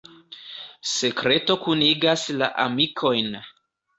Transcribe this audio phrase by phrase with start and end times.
[0.91, 3.29] Sekreto kunigas la amikojn.